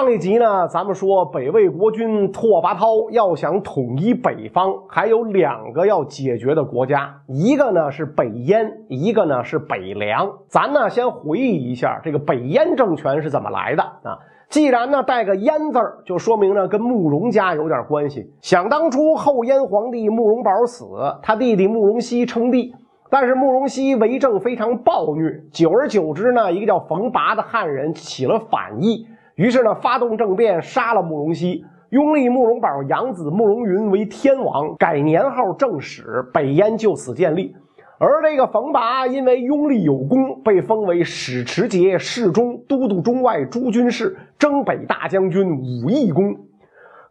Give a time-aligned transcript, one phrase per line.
[0.00, 10.26] 上一集呢，咱们说北魏国君拓跋焘要想统一北方，还有两个要解决的国家，一个呢是北燕，一个呢是北凉。
[10.48, 14.16] 咱呢先回忆一下这个北燕政权是怎么来的啊？
[14.48, 18.32] 既然呢带个燕字，就说明呢跟慕容家有点关系。
[18.40, 20.86] 想当初后燕皇帝慕容宝死，
[21.22, 22.74] 他弟弟慕容熙称帝。
[23.10, 29.04] 但是慕容熙为政非常暴虐，久而久之呢，一个叫冯拔的汉人起了反意，
[29.40, 37.56] 于是呢发动政变，杀了慕容熙，拥立慕容宝养子慕容云为天王，改年号正始，北燕就此建立。
[37.98, 46.36] 而这个冯拔因为拥立有功，被封为使持节、侍中、都督中外诸军事、征北大将军、武义公。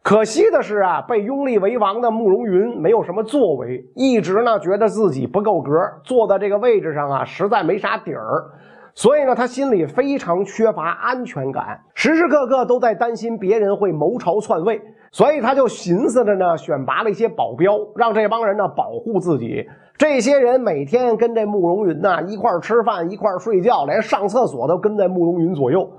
[0.03, 5.71] 可惜的是啊，被拥立为王的慕容云没有什么作为，一直呢觉得自己不够格，
[6.03, 8.51] 坐在这个位置上啊，实在没啥底儿，
[8.93, 19.65] 所以呢，他心里非常缺乏安全感，时时刻刻都在担心别人会谋朝篡位，所以他就寻思着呢，选拔了一些保镖，让这帮人呢保护自己。
[19.97, 25.89] 这些人每天跟这慕容云呐一块吃饭，一块睡觉，连上厕所都跟在慕容云左右。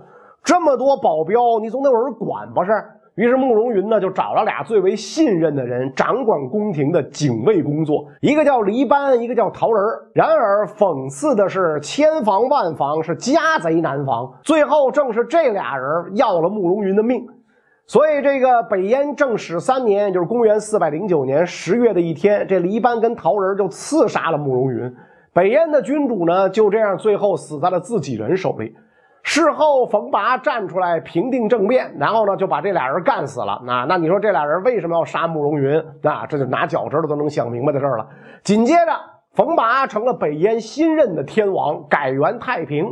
[0.42, 2.70] 这么多保镖，你总得有人管不是？
[3.20, 9.84] 于是慕容云呢，就找了俩最为信任的人，掌管宫廷的警卫工作，一个叫黎班，一个叫陶仁。
[10.14, 14.32] 然而讽刺的是，千防万防，是家贼难防。
[14.42, 17.22] 最后正是这俩人要了慕容云的命。
[17.86, 24.90] 所以这个北燕正始三年，就是公元四百零九年十月的一天，这黎班跟陶仁就刺杀了慕容云。
[25.34, 28.74] 北燕的君主呢，就这样最后死在了自己人手里。
[29.22, 33.60] 事后，冯拔站出来平定政变，然后呢就把这俩人干死了。
[33.64, 35.82] 那那你说这俩人为什么要杀慕容云？
[36.02, 38.06] 那这就拿脚趾头都能想明白的事了。
[38.42, 38.92] 紧接着，
[39.34, 42.86] 冯拔成了北燕新任的天王，改元太平。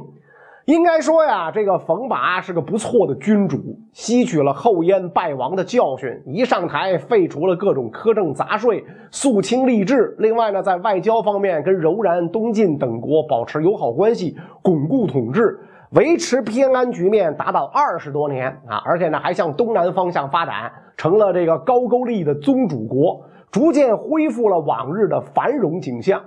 [0.67, 3.57] 应该说呀，这个冯拔是个不错的君主，
[3.95, 10.15] 吸取了后燕败亡的教训，一上台废除了各种苛政杂税，肃清吏治。
[10.19, 15.59] 另外呢，在外交方面跟柔然、东晋等国保持友好关系，巩固统治。
[15.93, 26.23] 维持偏安局面达到二十多年啊，而且呢还向东南方向发展，成了这个高句丽的宗主国，逐渐恢复了往日的繁荣景象。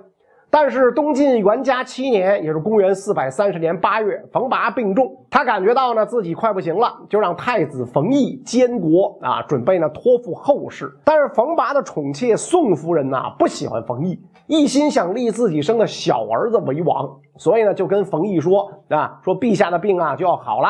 [0.53, 10.91] 但是东晋元嘉七年，也是公元四百三十年八月，冯拔病重，他感觉到呢自己快不行了，就让太子冯异监国啊，准备呢托付后事。
[11.05, 20.67] 但是冯拔的宠妾宋夫人呐不喜欢冯异，一心想立自己生的小儿子为王，所以呢就跟冯异说啊，说陛下的病啊就要好了，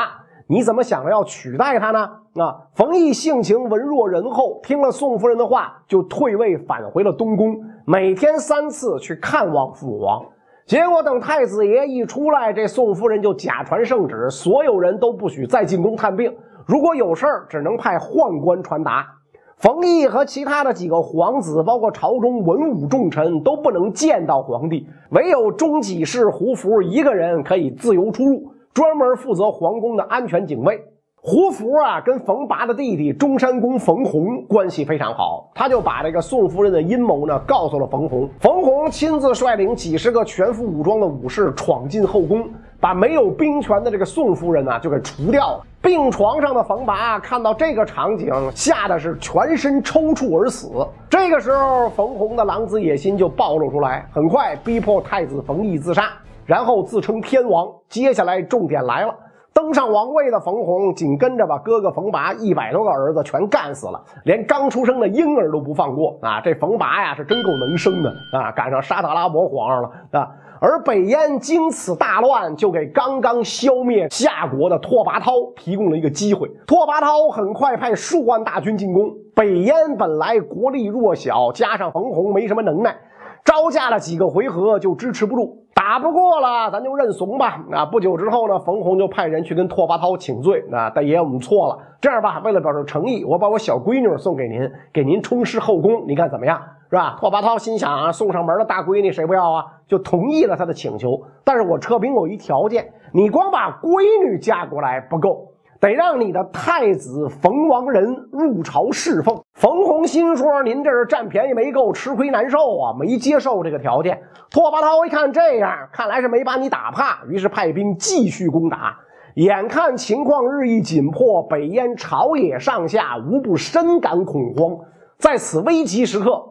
[0.51, 1.99] 你怎么想着要取代他呢？
[2.35, 7.55] 啊，冯异性情文弱仁厚，听了宋夫人的话，就退位返回了东宫。
[7.85, 10.25] 每天三次去看望父皇，
[10.65, 16.35] 结果等太子爷一出来，这宋夫人就假传圣旨，所有人都不许再进宫探病，
[16.65, 19.07] 如果有事儿，只能派宦官传达。
[19.55, 30.81] 冯异和其他的几个皇子，包括朝中文武重臣，都不能见到皇帝，唯有中几世胡服一个人可以自由出入，专门负责皇宫的安全警卫。
[31.23, 38.27] 胡福啊，跟冯拔的弟弟中山公冯弘关系非常好，他就把这个宋夫人的阴谋呢告诉了冯弘。
[38.39, 42.49] 冯弘亲自率领几十个全副武装的武士闯进后宫，
[42.79, 45.61] 把没有兵权的这个宋夫人呢就给除掉了。
[45.79, 50.71] 病床上的冯拔看到这个场景，吓得是全身抽搐而死。
[51.07, 56.09] 这个时候，冯弘的狼子野心就暴露出来，很快逼迫太子冯异自杀，
[56.45, 57.67] 然后自称天王。
[57.89, 59.13] 接下来重点来了。
[59.53, 66.39] 登上王位的冯弘，紧跟着把哥哥冯拔一百多个儿子全干死了，连刚出生的婴儿都不放过啊！
[66.39, 68.49] 这冯拔呀，是真够能生的啊！
[68.53, 70.31] 赶上沙特阿拉伯皇上了啊！
[70.61, 76.49] 而北燕经此大乱，就给刚刚消灭夏国的拓跋焘提供了一个机会。
[76.65, 82.95] 拓跋焘很快派数万大军进攻北燕，本来国力弱小，加上冯弘没什么能耐。
[83.43, 87.59] 招架了几个回合就支持不住，打不过了，咱就认怂吧。
[87.71, 90.63] 啊，不久之后呢，冯弘就派人去跟拓跋焘请罪。
[90.71, 91.79] 啊，大爷，我们错了。
[91.99, 96.61] 这样吧，为了表示诚意，我把我小闺女送给您，给您充实后宫，你看怎么样？
[96.91, 97.17] 是吧？
[97.19, 99.65] 拓跋焘心想啊，送上门的大闺女谁不要啊？
[99.87, 101.19] 就同意了他的请求。
[101.43, 105.50] 但是我撤兵有一条件，你光把闺女嫁过来不够。
[105.81, 109.41] 得让你的太子冯王仁入朝侍奉。
[109.55, 114.21] 冯弘心说：“您这是占便宜没够，吃亏难受啊！”没接受这个条件。
[114.51, 118.95] 拓跋焘一看这样，看来是没把你打怕，于是派兵继续攻打。
[119.35, 124.77] 眼看情况日益紧迫，北燕朝野上下无不深感恐慌。
[125.17, 126.43] 在此危急时刻，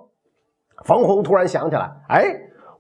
[0.85, 2.25] 冯弘突然想起来：“哎，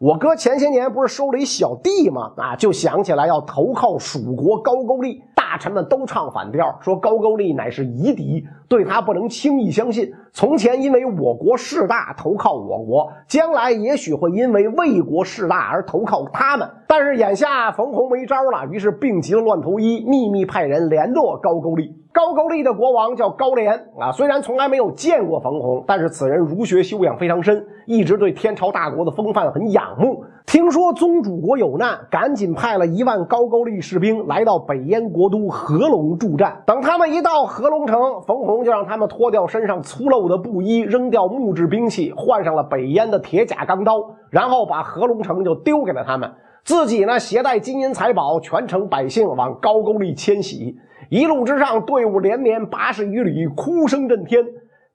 [0.00, 2.32] 我哥前些年不是收了一小弟吗？
[2.36, 10.08] 啊，就想起来要投靠蜀国高句丽。”大臣们都唱反调，说高句丽乃是夷狄，对他不能轻易相信。
[10.32, 16.70] 从前因为我国势大投靠我国，将来也许会因为魏国势大而投靠他们。
[16.86, 21.96] 但是眼下冯弘没招了，于是病急了乱投医，秘密派人联络高句丽。
[22.12, 30.24] 高句丽的国王叫高廉啊，虽然从来没有见过冯弘，但是此人儒学修养非常深，一直对天朝大国的风范很仰慕。
[30.50, 36.60] 听说宗主国有难，赶紧派了一万高句丽士兵来到北燕国都合龙助战。
[36.66, 43.92] 等他们一到合龙城，冯弘就让他们脱掉身上粗陋的布衣，扔掉木质兵器，换上了北燕的铁甲钢刀，
[44.28, 46.28] 然后把合龙城就丢给了他们，
[46.64, 50.74] 自己呢携带金银财宝，全城百姓往高句丽迁徙。
[51.10, 54.44] 一路之上，队伍连绵八十余里，哭声震天。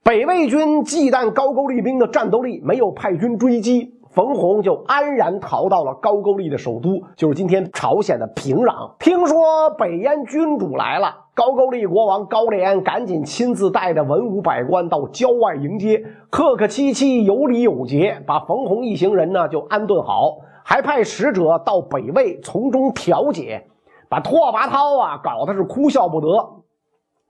[0.04, 3.95] 北魏军忌惮高句丽兵的战斗力，没有派军追击。
[4.16, 8.90] 冯弘就安然逃到了高句丽的首都，就是今天朝鲜的平壤。
[8.98, 23.68] 听说北燕君主来了，高句丽国王高廉赶紧亲自带着文武百官到郊外迎接，客客气气，有礼有节，把冯弘一行人呢就安顿好，还派使者到北魏从中调解，
[24.08, 26.28] 把拓跋焘啊搞得是哭笑不得。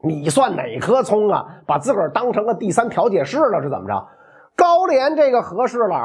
[0.03, 1.47] 你算哪棵葱啊？
[1.65, 4.07] 把自个儿当成了第三调解室了是怎么着？
[4.55, 5.97] 高廉这个和事佬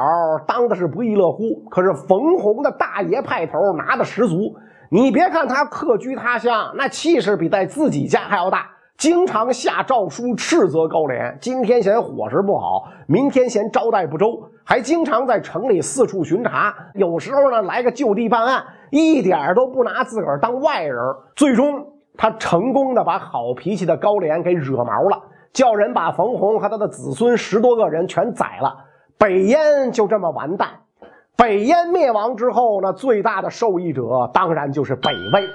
[0.45, 4.53] 当的是不亦乐乎，可是冯弘的大爷派头拿的十足。
[4.89, 11.37] 你别看他客居他乡，那气势比在自己家还要大，经常下诏书斥责高廉。
[11.39, 16.75] 今天嫌伙食不好，明天嫌招待不周，还经常在城里四处巡查。
[16.93, 20.97] 有时候呢，来个就地办案，一点都不拿自个儿当外人。
[21.37, 21.85] 最终，
[22.17, 25.17] 他成功的把好脾气的高廉给惹毛了。
[25.53, 28.85] 叫人把冯弘和他的子孙十多个人全宰了，
[29.17, 30.69] 北燕就这么完蛋。
[31.35, 35.47] 北燕灭亡之后，呢最大的受益者当然就是北魏。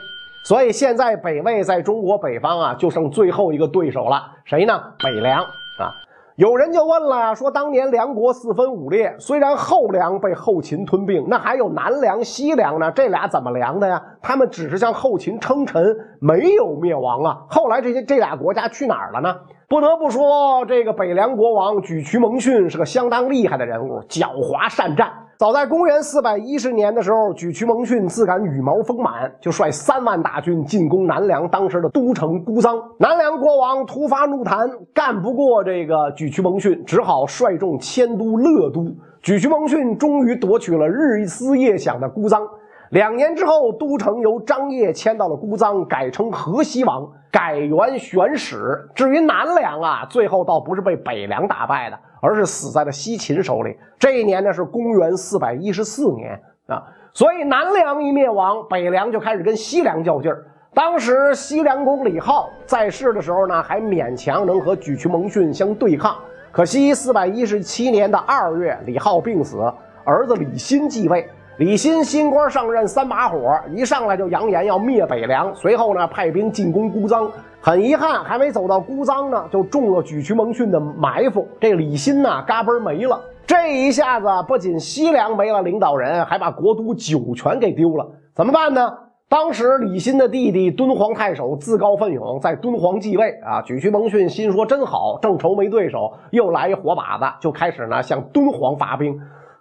[0.45, 4.81] 所以现在北魏在中国北方啊，就剩最后一个对手了，谁呢？
[5.03, 5.91] 北凉啊。
[6.37, 12.93] 有人就问了，说当年梁国四分五裂，虽然后梁被后秦吞并，那还有南梁、西梁呢？
[12.93, 14.03] 这俩怎么梁的呀？
[14.21, 17.39] 他们只是向后秦称臣，没有灭亡啊。
[17.49, 19.35] 后来这些这俩国家去哪儿了呢？
[19.67, 25.11] 不得不说，这个北梁国王沮渠蒙逊是个相当厉害的人物，狡猾善战。
[25.39, 32.83] 早在公元四百一十年的时候，沮渠蒙逊自感羽毛丰满，就率三万大军进攻南梁当时的都城姑臧。
[32.99, 38.81] 南梁国王突发怒弹，干不过这个沮渠蒙逊，只好率众迁都乐都。
[39.23, 42.41] 沮渠蒙逊终于夺取了日思夜想的姑臧。
[42.89, 48.57] 两年之后，都城由张掖迁到了姑臧，改称河西王，改元玄始。
[48.95, 53.77] 至于南梁啊，最后倒不是被北凉打败的，而是死在了西秦手里。
[54.01, 56.33] 这一年呢是公元四百一十四年
[56.67, 56.83] 啊，
[57.13, 60.45] 所以南梁一灭亡，北梁就开始跟西梁较劲儿。
[60.75, 66.17] 当时西凉公李浩在世的时候呢，还勉强能和沮渠蒙逊相对抗。
[66.51, 69.59] 可惜四百一十七年的二月，李浩病死，
[70.05, 71.29] 儿子李欣继位。
[71.59, 77.31] 李欣新官上任三把火，一上来就扬言要灭北凉，随后呢派兵进攻姑臧。
[77.63, 81.49] 很遗憾，还没走到姑臧呢，就中了沮渠蒙逊的埋伏。
[81.59, 83.19] 这李欣呐，嘎嘣没了。
[83.47, 88.07] 这一下子不仅西凉没了领导人，还把国都酒泉给丢了。
[88.35, 88.93] 怎么办呢？
[89.27, 93.63] 当时李欣的弟弟敦煌太守自告奋勇在敦煌继位啊。
[93.63, 99.19] 沮渠蒙逊心说真好，正愁没对手，又来一活靶子，就开始呢向敦煌发兵。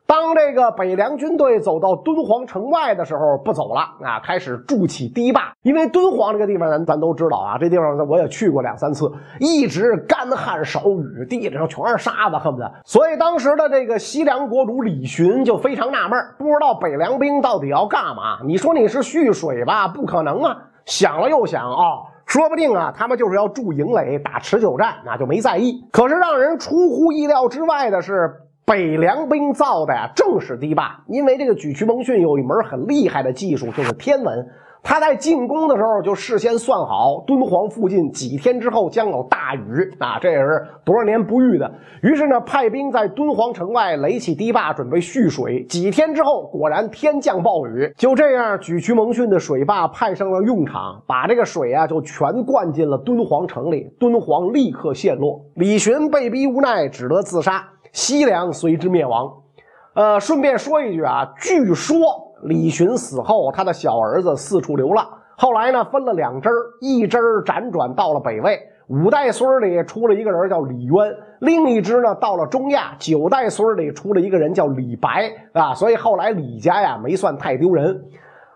[0.08, 5.52] 当这个北凉军队走到敦煌城外的时候，不走了啊，开始筑起堤坝。
[5.64, 12.72] 因为敦煌这个地方，咱咱都知道啊，这地方我也去过两三次，一直干旱少雨，地里上全是沙子，恨不得。
[12.86, 18.38] 所以当时的这个西凉国主李寻就非常纳闷，不知道北凉兵到底要干嘛。
[18.46, 19.88] 你说你是蓄水吧？
[19.88, 20.56] 不可能啊！
[20.86, 25.84] 想了又想啊，说不定啊，他们就是要筑营垒、打持久战，那就没在意。
[25.92, 28.32] 可是让人出乎意料之外的是。
[28.66, 31.00] 北凉兵造的呀，正是堤坝。
[31.08, 34.46] 因为这个沮渠蒙逊有一门很厉害的技术，就是天文。
[34.88, 41.72] 他在进攻的时候就事先算好，敦煌附近几天之后将有大雨啊，这也是多少年不遇的。
[42.04, 45.64] 于是呢，派兵在敦煌城外垒起堤坝，准备蓄水。
[45.66, 47.92] 几天之后，果然天降暴雨。
[47.98, 53.92] 就这样，沮渠蒙逊的水坝派上了用场，把这个水啊就全灌进了敦煌城里。
[54.00, 57.68] 敦煌立刻陷落，李寻被逼无奈，只得自杀。
[57.96, 59.32] 西凉随之灭亡。
[59.94, 61.98] 呃，顺便说一句啊，据说
[62.44, 66.50] 李寻死后，他的小儿子四处流浪，后来呢分了两支
[66.82, 68.60] 一支辗转到了北魏，
[68.90, 78.04] 五代孙里出了一个人叫李渊，另一支呢到了中亚，九代孙里出了一个人叫李白啊，所以后来李家呀没算太丢人。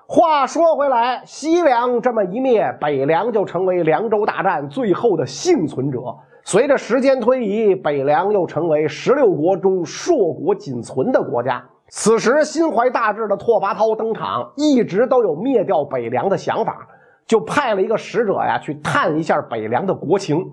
[0.06, 6.00] 话说回来，西凉这么一灭，北凉就成为凉州大战最后的幸存者。
[6.44, 11.64] 随着时间推移，北凉又成为十六国中硕果仅存的国家。
[11.90, 16.88] 此时，心怀大志的拓跋焘登场，一直都有灭掉北凉的想法，
[17.26, 20.44] 就派了一个使者呀去探一下北凉的国情。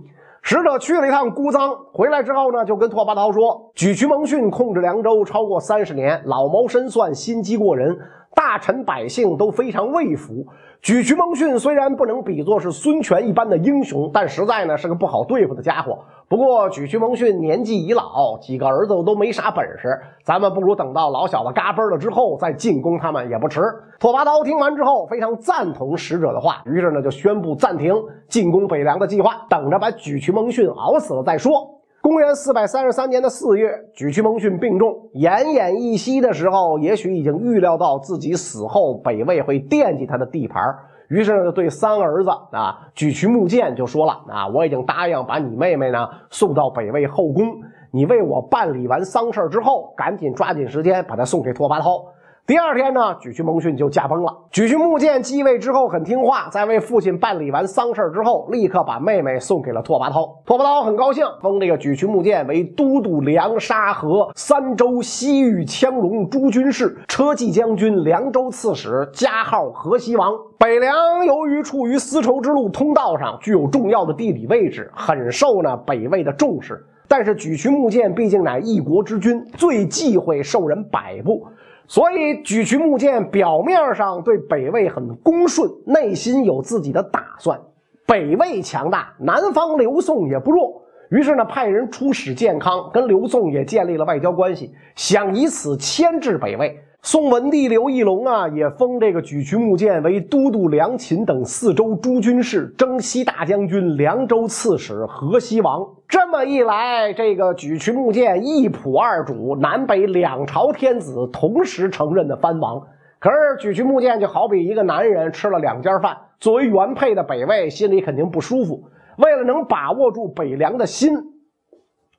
[0.42, 7.96] 使者去了一趟姑臧，回来之后呢，就跟拓跋焘说：“沮渠蒙逊控制凉州超过三十年，老谋深算，心机过人。”
[8.32, 10.46] 大臣百姓都非常畏服。
[10.83, 15.99] 沮渠蒙逊虽然不能比作是孙权一般的英雄，但实在呢是个不好对付的家伙。
[16.28, 23.61] 不过沮渠蒙逊年纪已老，几个儿子都没啥本事，咱们不如等到老小子嘎嘣了之后再进攻他们也不迟。
[23.99, 27.92] 拓跋焘听完之后非常赞同使者的话，于是呢就宣布暂停
[28.28, 31.75] 进攻北凉的计划，等着把沮渠蒙逊熬死了再说。
[32.06, 40.62] 公元四百三十三年的四月，沮渠蒙逊病重，奄奄一息的时候，也许已经预料到自己死后北魏会惦记他的地盘，
[41.08, 47.44] 于是呢，就对三儿子啊，沮渠木剑就说了：“啊，我已经答应把你妹妹呢送到北魏后宫，
[47.90, 52.00] 你为我办理完丧事之后，赶紧抓紧时间把她送给拓跋焘。”
[52.46, 54.32] 第二天呢，沮渠蒙逊就驾崩了。
[54.52, 60.30] 沮渠木剑继位之后很听话，在为父亲办理完丧事之后，立刻把妹妹送给了拓跋焘。
[60.44, 70.32] 拓跋焘很高兴，封这个沮渠木建为都督凉沙河三州西域羌戎诸军事、车骑将军、凉州刺史，加号河西王。
[70.56, 70.94] 北凉
[71.26, 76.86] 由于处于丝绸之路通道上，具有重要的地理位置，很受呢北魏的重视。
[77.08, 81.44] 但是沮渠木建毕竟乃一国之君，最忌讳受人摆布。
[81.88, 87.60] 所以，举渠木剑表面上对北魏很恭顺，内心有自己的打算。
[88.06, 96.78] 北魏强大，南方刘宋也不弱，于是呢，派人出使建康，跟刘宋也建立了外交关系，想以此牵制北魏。
[97.06, 105.86] 宋文帝刘义隆啊，也封这个沮渠木剑为都督梁秦等四州诸军事、征西大将军、凉州刺史、河西王。
[106.08, 112.82] 这么一来，这个沮渠木剑一仆二主，南北两朝天子同时承认的藩王。
[113.20, 118.82] 可是沮渠木剑就好比一个男人吃了两家饭，作为原配的北魏心里肯定不舒服。
[119.18, 121.14] 为了能把握住北凉的心，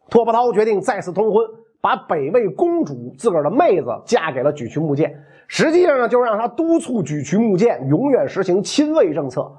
[0.09, 1.45] 拓跋焘决定再次通婚。
[1.87, 5.09] 把北魏公主自个儿的妹子嫁给了沮渠木建，
[5.47, 9.49] 实际上呢，就是让他督促沮渠木建永远实行亲魏政策。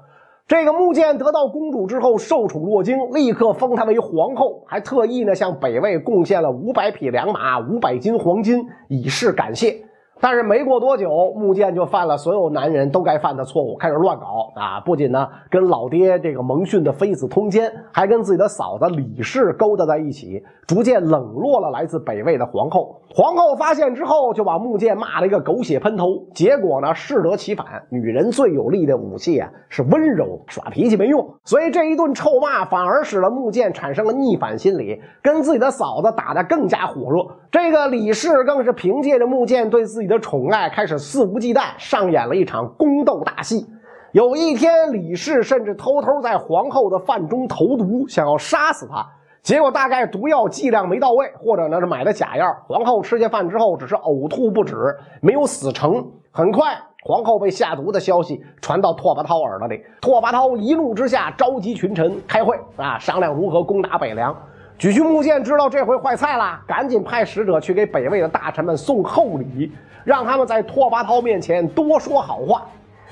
[0.47, 9.77] 这个穆建得到公主之后，受宠若惊，立刻封她为皇后，还特意呢向北魏贡献了五百匹良马、五百斤黄金，以示感谢。
[10.21, 14.79] 但是没过多久，木剑就犯了所有男人都该犯的错误，开始乱搞啊！
[14.81, 23.01] 不仅呢跟老爹这个蒙逊的妃子通奸，还跟自己的嫂子李氏勾搭在一起，逐渐冷落了来自北魏的皇后。
[23.11, 26.05] 皇后发现之后，就把木剑骂了一个狗血喷头。
[26.33, 27.65] 结果呢，适得其反。
[27.89, 31.27] 女人最有力的武器啊是温柔，耍脾气没用。
[31.45, 37.25] 所以这一顿臭骂，反而使得木剑产生了逆反心理，跟自己的嫂子打得更加火热。
[37.49, 43.65] 这个李氏更是凭借着木剑对自己的宠爱，开始肆无忌惮，上演了一场宫斗大戏。
[44.11, 49.05] 有一天，李氏甚至偷偷在皇后的饭中投毒，想要杀死她。
[49.41, 52.45] 结果大概毒药剂量没到位，或者呢是买的假药。
[52.67, 54.75] 皇后吃下饭之后，只是呕吐不止，
[55.21, 56.05] 没有死成。
[56.31, 59.81] 很快，皇后被下毒的消息传到拓跋焘耳朵里。
[60.01, 64.35] 拓跋焘一怒之下，召集群臣开会啊，商量如何攻打北凉。
[64.77, 69.71] 沮渠木剑知道这回坏菜了，赶紧派使者去给北魏的大臣们送厚礼，
[70.03, 72.65] 让他们在拓跋焘面前多说好话。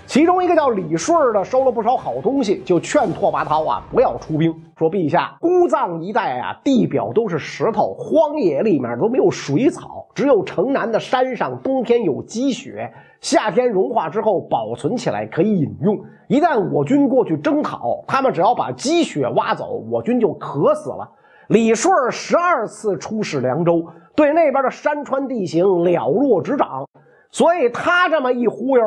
[0.05, 12.89] 其中一个叫李顺的收了不少好东西，就劝拓跋焘啊不要出兵，说陛下，姑臧一带啊地表都是石头，荒野里面都没有水草，只有城南的山上冬天有积雪，
[13.19, 15.99] 夏天融化之后保存起来可以饮用。
[16.29, 21.09] 一旦我军过去征讨，他们只要把积雪挖走，我军就渴死了。
[21.49, 23.85] 李顺十二次出使凉州，
[24.17, 26.87] 对那边的山川地形了若指掌，
[27.29, 28.83] 所以他这么一忽悠。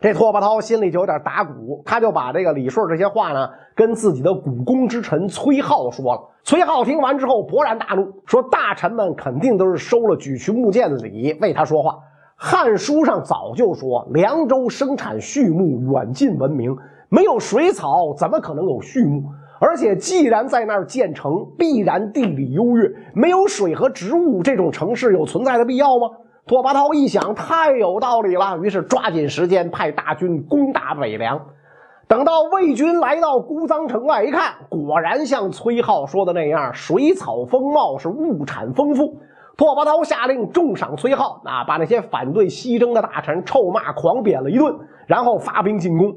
[0.00, 6.22] 这拓跋焘心里就有点打鼓，他就把这个李顺这些话呢，跟自己的股肱之臣崔浩说了。
[6.44, 11.90] 崔浩听完之后勃然大怒，说：“大臣们肯定都是收了举渠木剑的礼，为他说话。
[12.36, 16.76] 《汉书》上早就说，凉州生产畜牧远近闻名，
[17.08, 19.24] 没有水草怎么可能有畜牧？
[19.60, 26.08] 而且既然在那儿建成，必然地理优越，没有水和植物，这种城市有存在的必要吗？”
[26.46, 31.38] 拓跋焘一想，太有道理了，于是抓紧时间派大军攻打北凉。
[32.06, 39.18] 等到魏军来到姑臧城外一看，果然像崔浩说的那样，水草丰茂，是物产丰富。
[39.58, 44.74] 拓跋焘下令重赏崔浩，啊，把那些反对西征的大臣臭骂狂扁了一顿，
[45.06, 46.14] 然后发兵进攻。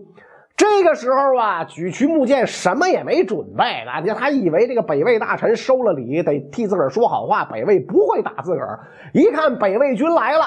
[0.62, 8.80] 这个时候啊，举渠木剑什么也没准备，啊，他以为这个北魏大臣收了礼得替自个儿说好话，北魏不会打自个儿。
[9.12, 10.44] 一看北魏军来了，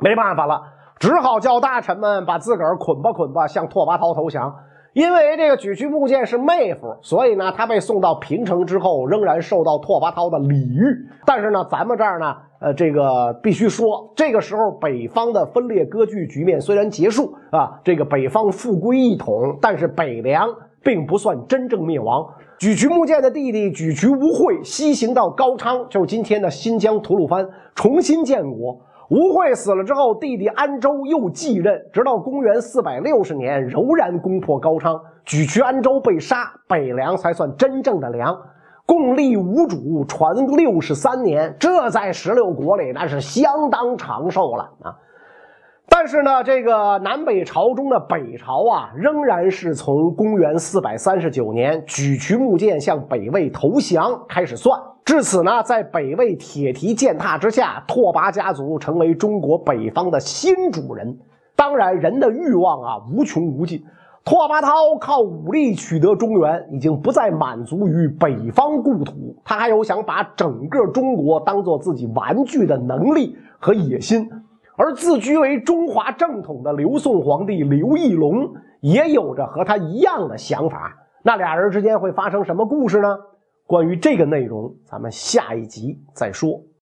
[0.00, 0.64] 没办法了，
[0.98, 4.54] 只好叫大臣们把自个儿捆吧捆吧，向拓跋焘投降。
[4.94, 10.86] 因为这个举渠木剑是妹夫，所以呢，他被送到平城之后，仍然受到拓跋焘的礼遇。
[11.26, 20.48] 但是呢，咱们这儿呢，呃，这个必须说，这个时候北方的分裂割据局面虽然结束啊，这个北方复归一统，但是北凉
[20.80, 22.24] 并不算真正灭亡。
[22.56, 28.78] 举渠木剑的弟弟举渠无会西行到高昌，就是今天的新疆吐鲁番，重新建国。
[29.14, 38.36] 吴会死了之后，弟弟安州又继任，直到公元四百六十年，柔然攻破高昌，举渠安州被杀，北凉才算真正的凉。
[38.84, 44.96] 共立吴主，传六十三年，这在十六国里那是相当长寿了啊。
[45.88, 54.76] 但是呢，这个南北朝中的北朝啊，仍然是从公元四百三十九年举渠木剑向北魏投降开始算。
[55.04, 61.18] 至此呢，在北魏铁蹄践踏之下，拓跋家族成为中国北方的新主人。
[61.54, 63.84] 当然，人的欲望啊无穷无尽。
[64.24, 74.26] 拓跋焘靠武力取得中原，已经不再满足于北方故土，他还有想把整个中国当做自己玩具的能力和野心。
[74.76, 80.96] 而自居为中华正统的刘宋皇帝刘义隆，也有着和他一样的想法。
[81.22, 83.18] 那俩人之间会发生什么故事呢？
[83.66, 86.64] 关于这个内容，咱们下一集再说。